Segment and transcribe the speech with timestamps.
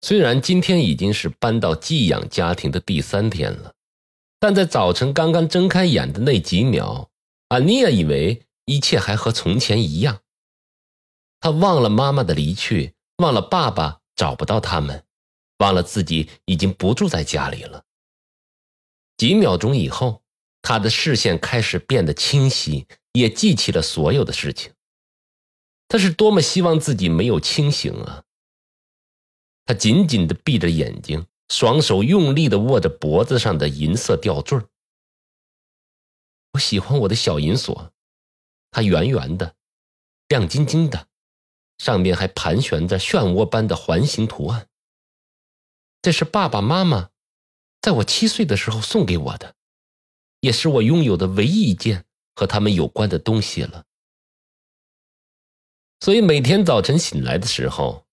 [0.00, 3.74] 虽然今天已经是搬到寄养家庭的第三天了，
[4.38, 7.10] 但在早晨刚刚睁开眼的那几秒，
[7.48, 10.20] 阿尼亚以为一切还和从前一样。
[11.40, 15.04] 他忘了妈妈的离去，忘了爸爸找不到他们，
[15.58, 17.84] 忘了自己已经不住在家里了。
[19.16, 20.22] 几秒钟以后，
[20.62, 24.72] 他的视线开始变得清晰，也记起了所有的事情。
[25.88, 28.22] 他是多么希望自己没有清醒啊！
[29.68, 34.58] 他紧紧的闭着眼睛，双手用力的握着脖子上的银色吊坠
[36.52, 37.92] 我喜欢我的小银锁，
[38.70, 39.54] 它圆圆的，
[40.28, 41.08] 亮晶晶的，
[41.76, 44.70] 上面还盘旋着漩涡般的环形图案。
[46.00, 47.10] 这是爸爸妈妈
[47.82, 49.54] 在我七岁的时候送给我的，
[50.40, 53.84] 也是我拥有的唯一一件和他们有关的东西了。
[56.00, 58.06] 所以每天早晨醒来的时候，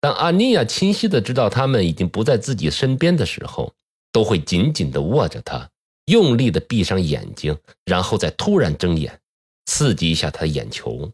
[0.00, 3.74] 当阿尼亚清晰的知道他们已经不在自己身边的时候，
[4.12, 5.70] 都会紧紧的握着他，
[6.06, 9.20] 用力的闭上眼睛，然后再突然睁眼，
[9.64, 11.12] 刺激一下他的眼球。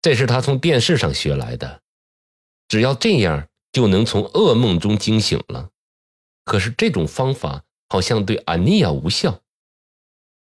[0.00, 1.82] 这是他从电视上学来的，
[2.68, 5.70] 只要这样就能从噩梦中惊醒了。
[6.44, 9.42] 可是这种方法好像对阿尼亚无效，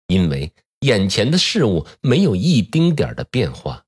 [0.08, 3.85] 因为眼前的事物没有一丁点的变化。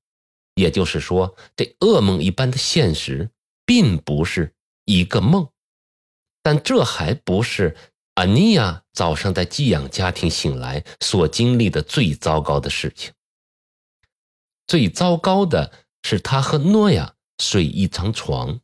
[0.59, 3.31] 也就是说，这噩梦一般的现实
[3.65, 5.47] 并不是一个梦，
[6.43, 7.77] 但这还不是
[8.15, 13.13] 阿尼亚早上在寄养家庭醒来所经历的最糟糕的事情。
[14.67, 15.71] 最糟糕的
[16.03, 18.59] 是，他和诺亚睡一张床，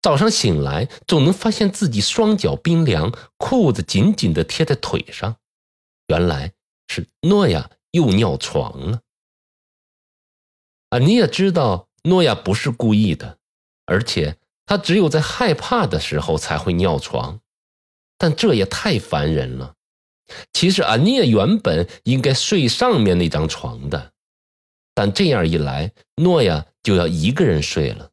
[0.00, 5.36] 早上醒来总能发现自己双脚冰凉，裤子紧紧的贴在腿上，
[6.06, 6.54] 原来
[6.88, 9.02] 是诺亚又尿床了。
[10.94, 13.38] 啊，你也知道，诺亚不是故意的，
[13.84, 17.40] 而且他只有在害怕的时候才会尿床，
[18.16, 19.74] 但这也太烦人了。
[20.52, 24.12] 其实啊，你也原本应该睡上面那张床的，
[24.94, 28.12] 但这样一来，诺亚就要一个人睡了。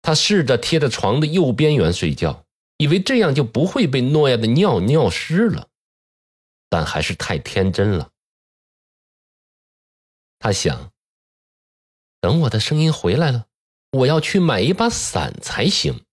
[0.00, 2.44] 他试着贴着床的右边缘睡觉，
[2.76, 5.66] 以为这样就不会被诺亚的尿尿湿了，
[6.70, 8.10] 但还是太天真了。
[10.38, 10.92] 他想，
[12.20, 13.46] 等我的声音回来了，
[13.92, 16.04] 我要去买一把伞才行。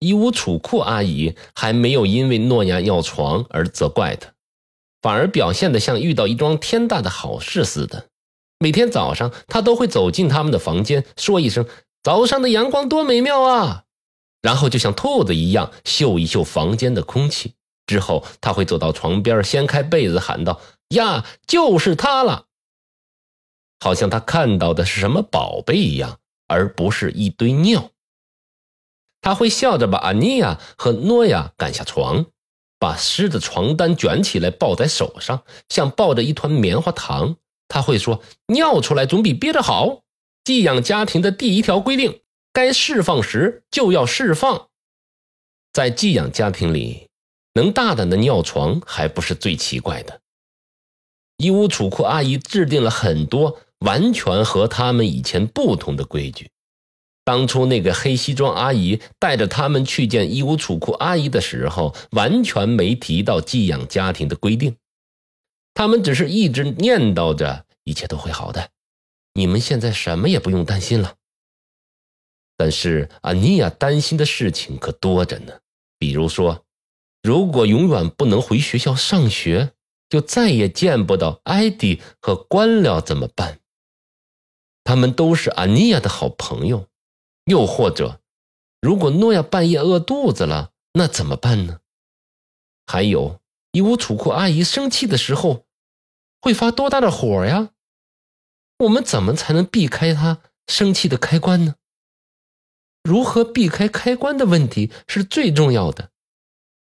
[0.00, 4.34] 衣屋储库阿姨还没有因为诺亚要床而责怪他，
[5.00, 8.10] 反而表现的像遇到一桩天大的好事似的。
[8.58, 11.66] 每天早上，他都会走进他们的房间，说一声
[12.02, 13.84] “早上的阳光多美妙啊”，
[14.42, 17.54] 然后就像兔子一样嗅一嗅房间的空气。
[17.86, 20.60] 之后，他会走到床边，掀开被子，喊道
[20.96, 22.46] ：“呀，就是他了！”
[23.80, 27.90] 好像他看到的是什么宝贝一样，而不是一堆尿。
[29.20, 32.26] 他会笑着把阿尼亚和诺亚赶下床，
[32.78, 37.36] 把湿的床单卷起来抱在手上，像抱着一团棉花糖。
[37.68, 40.02] 他会说：“尿出来总比憋着好。”
[40.44, 42.20] 寄养家庭的第一条规定：
[42.52, 44.68] 该释放时就要释放。
[45.72, 47.08] 在寄养家庭里。
[47.54, 50.20] 能大胆的尿床还不是最奇怪的。
[51.36, 56.50] 义乌储库阿姨制定了很多完全和他们以前不同的规矩。
[57.24, 64.76] 当初那个黑西装阿姨带着他们去见义乌储库阿姨的时候，完全没提到寄养家庭的规定。
[65.74, 68.70] 他们只是一直念叨着一切都会好的，
[69.32, 71.14] 你们现在什么也不用担心了。
[72.56, 75.52] 但是阿尼亚担心的事情可多着呢，
[75.98, 76.64] 比如说。
[77.24, 79.72] 如果永远不能回学校上学，
[80.10, 83.60] 就再也见不到艾迪和官僚怎么办？
[84.84, 86.90] 他们都是安妮亚的好朋友。
[87.46, 88.20] 又或者，
[88.82, 91.80] 如果诺亚半夜饿肚子了，那怎么办呢？
[92.86, 93.40] 还有，
[93.72, 95.64] 伊乌楚库阿姨生气的时候，
[96.42, 97.70] 会发多大的火呀？
[98.80, 101.76] 我们怎么才能避开她生气的开关呢？
[103.02, 106.10] 如何避开开关的问题是最重要的。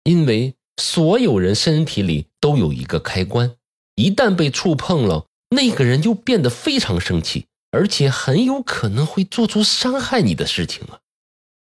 [0.03, 3.55] 因为所有人身体里都有一个开关，
[3.95, 10.99] 一旦被触碰了，那个人就变得非常生气，而且很有可能会做出伤害你的事情啊！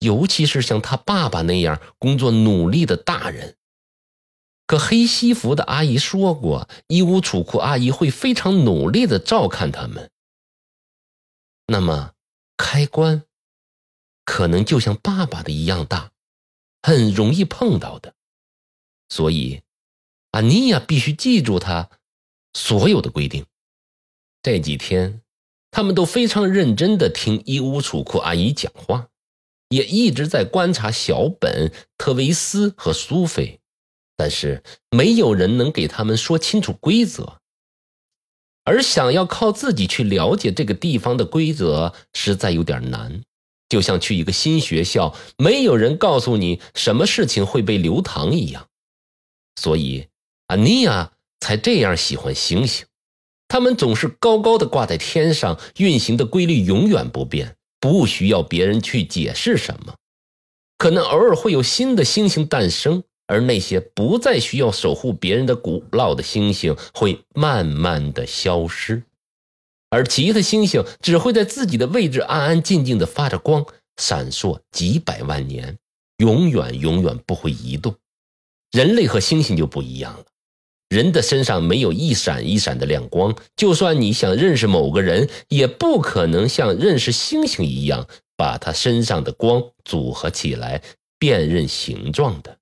[0.01, 3.57] 尤其是像他爸爸那样工作努力的大人。
[4.67, 10.11] 可黑西服的阿姨说过，衣屋储库阿姨会非常努力的照看他们。
[11.69, 12.13] 那么，
[12.57, 13.23] 开关
[14.25, 16.11] 可能就像爸爸的一样大，
[16.83, 18.16] 很容易碰到的。
[19.09, 19.63] 所以，
[20.33, 21.91] 阿尼亚必须记住他
[22.55, 23.45] 所有的规定，
[24.43, 25.21] 这几天，
[25.71, 29.09] 他们都非常认真地听伊乌楚库阿姨讲话，
[29.69, 33.61] 也一直在观察小本、特维斯和苏菲，
[34.17, 37.41] 但是没有人能给他们说清楚规则。
[38.65, 43.23] 而想要靠自己去了解这个地方的规则，实在有点难。
[43.69, 48.69] 就像去一个新学校，没有人告诉你什么事情会被留堂一样。
[49.61, 50.09] 所以，
[50.47, 52.87] 阿尼亚才这样喜欢星星。
[53.49, 59.95] 它们总是高高的挂在天上，运行的规律永远不变，不需要别人去解释什么。
[60.79, 63.05] 可能偶尔会有新的星星诞生。
[63.29, 69.03] 而那些不再需要守护别人的古老的星星会慢慢的消失，
[69.91, 73.67] 而其他星星只会在自己的位置安安静静的发着光，
[73.97, 75.77] 闪烁几百万年，
[76.19, 77.97] 永远永远不会移动。
[78.73, 80.25] 人类和星星就不一样了，
[80.89, 90.83] 人的身上没有一闪一闪的亮光，就算你想认识某个人，也不可能像认识星星一样，把他身上的光组合起来
[91.19, 92.59] 辨认形状的。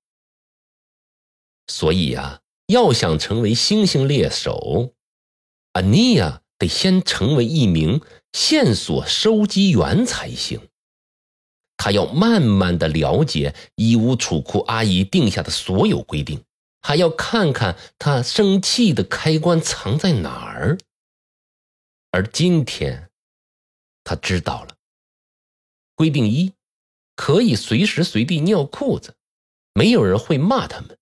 [1.67, 4.93] 所以呀，要想成为星星猎手，
[5.73, 8.01] 阿尼亚得先成为一名
[8.33, 10.61] 线索收集员才行。
[11.77, 16.43] 他要慢慢的了解伊乌楚库阿姨定下的所有规定，
[16.81, 20.77] 还要看看他生气的开关藏在哪儿。
[22.11, 23.09] 而今天，
[24.03, 24.75] 他知道了。
[25.95, 26.53] 规定一，
[27.15, 29.15] 可以随时随地尿裤子，
[29.73, 30.97] 没有人会骂他们。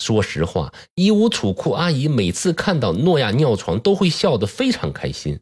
[0.00, 5.40] 说实话，伊乌楚库阿姨每次看到诺亚尿床都会笑得非常开心。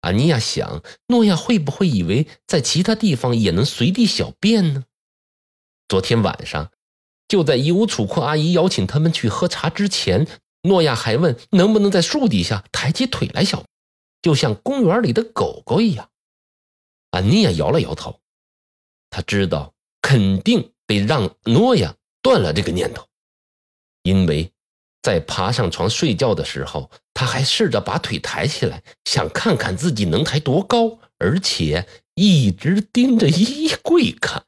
[0.00, 4.84] 阿尼亚想，诺亚会不会以为在其他地方也能随地小便呢？
[5.88, 6.70] 昨天晚上，
[7.28, 10.26] 就在伊乌楚库阿姨邀请他们去喝茶之前，
[10.62, 13.64] 诺亚还问能不能在树底下抬起腿来小，
[14.22, 16.10] 就像公园里的狗狗一样。
[17.10, 18.20] 阿尼亚摇了摇头，
[19.10, 21.96] 他知道肯定得让诺亚。
[22.22, 23.06] 断了这个念头，
[24.02, 24.52] 因为
[25.02, 34.44] 在爬上床睡觉的时候，他还试着把腿抬起来，想看看自己能抬多高，而且一直盯着衣柜看。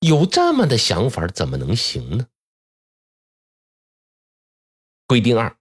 [0.00, 2.26] 有这么的想法怎么能行呢？
[5.06, 5.56] 规定二：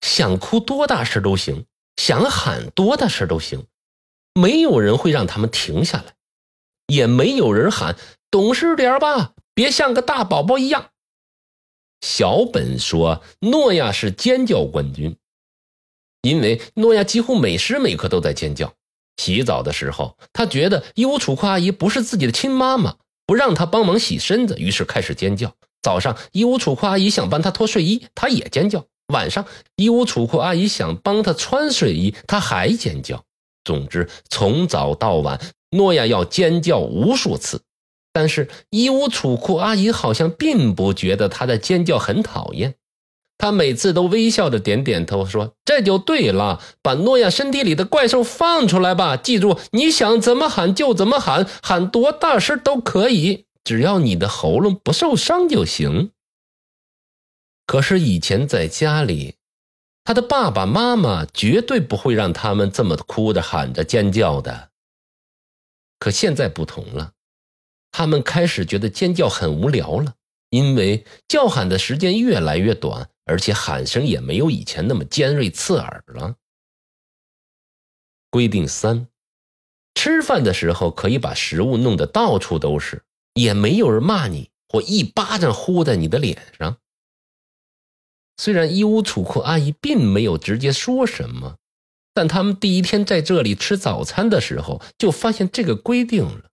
[0.00, 1.66] 想哭多大事都行，
[1.96, 3.66] 想喊多大事都行，
[4.34, 6.14] 没有人会让他们停下来，
[6.88, 7.96] 也没有人喊
[8.30, 9.34] 懂事点吧。
[9.54, 10.90] 别像个大宝宝一样。
[12.00, 15.16] 小本说：“诺亚是尖叫冠军，
[16.22, 18.72] 因为诺亚几乎每时每刻都在尖叫。
[19.16, 25.54] 洗澡的时候，他觉得伊乌楚库阿姨不是自己的亲妈妈，不让他帮忙洗身子，于是开始尖叫。
[25.82, 28.86] 早上，伊乌楚库阿姨想帮他脱睡衣，他也尖叫。
[29.12, 29.44] 晚上，
[29.76, 33.22] 伊乌楚库阿姨想帮他穿睡衣，他还尖叫。
[33.64, 35.38] 总之，从早到晚，
[35.70, 37.60] 诺亚要尖叫无数次。”
[38.12, 42.74] 但是伊乌楚库阿姨好像并不觉得他的尖叫很讨厌，
[43.38, 49.16] 她每次都微笑着点点头，说：“这就对了，把诺亚身体里的怪兽放出来吧！
[49.16, 56.10] 记住，你想怎么喊就怎么喊，喊多大声都可以，只要你的喉咙不受伤就行。”
[57.66, 59.36] 可是以前在家里，
[60.04, 64.70] 他的爸爸妈妈绝对不会让他们这么哭着喊着尖叫的。
[65.98, 67.12] 可现在不同了。
[67.92, 70.14] 他们开始觉得尖叫很无聊了，
[70.50, 76.36] 因为叫喊的时间越来越短，而且喊声也没有以前那么尖锐刺耳了。
[78.30, 79.08] 规定三：
[79.94, 83.02] 吃饭的时候可以把食物弄得到处都是，
[83.34, 86.76] 也没有人骂你或一巴掌呼在你的脸上。
[88.36, 91.56] 虽然伊乌楚库阿姨并没有直接说什么，
[92.14, 96.49] 但他们第一天在这里吃早餐的时候就发现这个规定了。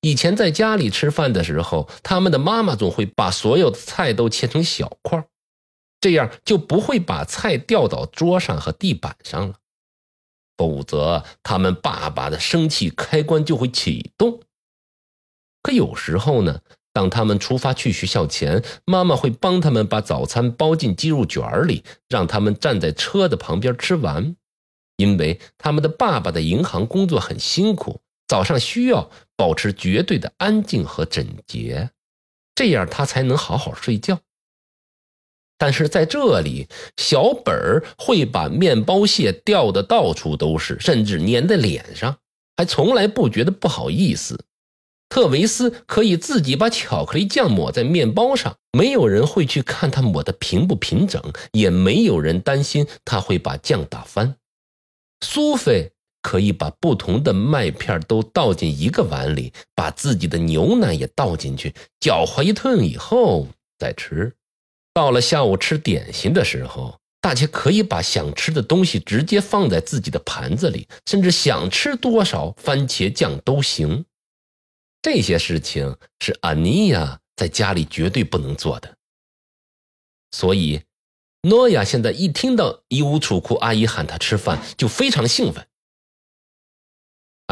[0.00, 5.26] 以前在家里吃饭的时候，他们的妈妈总会把所有的菜都切成小块，
[6.00, 9.54] 这样就不会把菜掉到桌上和地板上了。
[10.56, 14.40] 否则，他们爸爸的生气开关就会启动。
[15.62, 16.60] 可有时候呢，
[16.92, 24.36] 当他们出发去学校前，妈妈会帮他们把早餐包进鸡肉卷里，让他们站在车的旁边吃完，
[24.96, 28.00] 因为他们的爸爸的银行工作很辛苦。
[28.32, 31.90] 早上需要保持绝对的安静和整洁，
[32.54, 34.20] 这样他才能好好睡觉。
[35.58, 42.16] 但是在这里，小本儿会把面包屑掉的到处都是，甚至粘在脸上，
[42.56, 44.46] 还从来不觉得不好意思。
[45.10, 51.22] 特维斯可以自己把巧克力酱抹在面包上，没有人会去看他抹的平不平整，
[51.52, 54.36] 也没有人担心他会把酱打翻。
[55.20, 63.48] 苏菲可以把不同的麦片都倒进一个碗里，把自己的牛奶也倒进去，搅和一顿以后
[63.78, 64.34] 再吃。
[64.94, 74.04] 到了下午吃点心的时候，大家可以把想吃的东西直接放在自己的盘子里，甚至想吃多少番茄酱都行。
[75.02, 78.96] 这些事情是安妮亚在家里绝对不能做的。
[80.30, 80.82] 所以，
[81.42, 85.66] 诺亚现在一听到伊乌楚库阿姨喊他吃饭，就非常兴奋。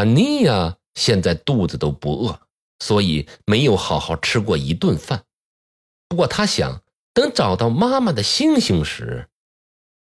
[0.01, 2.41] 安妮亚现在肚子都不饿，
[2.79, 5.27] 所以没有好好吃过一顿饭。
[6.09, 6.83] 不过，他想。
[7.13, 9.29] 等找到妈妈的星星时，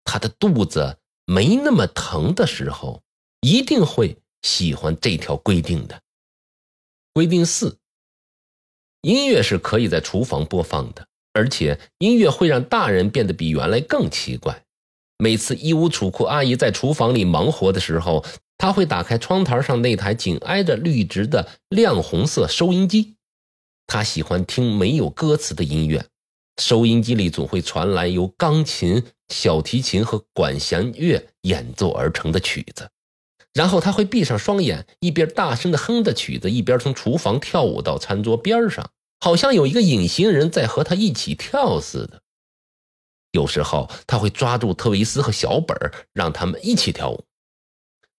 [0.04, 3.02] 他的肚子没那么疼的时候，
[3.40, 6.00] 一定会喜欢这条规定的。
[7.12, 7.78] 规定四：
[9.02, 14.64] 音乐是可以在厨房播放的，而且音乐会让大人变得比原来更奇怪。
[15.21, 18.25] 每次衣物储库阿姨在厨房里忙活的时候，
[18.57, 23.17] 她会打开窗台上那台紧挨着绿植的亮红色收音机。
[23.87, 26.07] 他喜欢听没有歌词的音乐。
[26.61, 32.89] 收音机里总会传来由钢琴、小提琴和管弦乐演奏而成的曲子，
[33.55, 42.21] 然后他会闭上双眼，一边大声的哼着曲子，一边从厨房跳舞到餐桌边上，好像有一个隐形人在和他一起跳似的。
[43.33, 45.77] 有时候他会抓住特维斯和小本，
[46.13, 47.25] 让他们一起跳舞。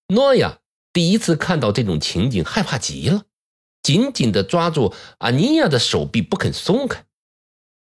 [0.08, 0.60] 诺亚
[0.94, 3.24] 第一次看到这种情景，害怕极了，
[3.82, 7.06] 紧紧地抓住阿尼亚的手臂，不肯松开。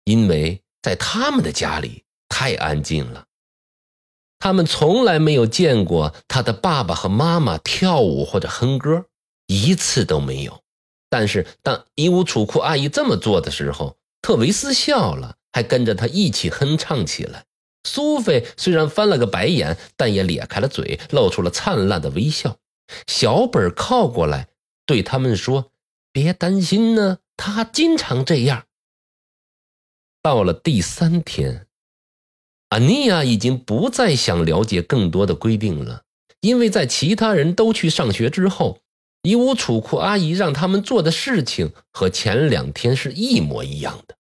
[0.05, 3.27] 因为在他们的家里太安静了，
[4.39, 9.07] 他们从来没有见过他的爸爸和妈妈跳舞或者哼歌，
[9.47, 10.63] 一次都没有。
[11.09, 17.45] 但是当伊乌楚库阿姨这么做的时候，特维斯笑了，还跟着他一起哼唱起来。
[17.85, 22.59] 苏菲虽然翻了个白眼，但也咧开了嘴，露出了灿烂的微笑。
[23.07, 24.49] 小本靠过来
[24.85, 25.71] 对他们说
[26.11, 28.65] ：“别担心呢，他经常这样。”
[30.21, 31.69] 到了第三天，
[32.71, 36.03] 阿尼亚已经不再想了解更多的规定了，
[36.41, 38.81] 因为在其他人都去上学之后，
[39.23, 44.17] 伊乌楚库阿姨让他们做的事情和前两天是一模一样的。